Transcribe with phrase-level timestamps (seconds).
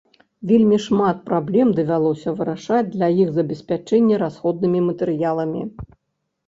[0.51, 5.61] Вельмі шмат праблем давялося вырашаць для іх забеспячэння расходнымі матэрыяламі.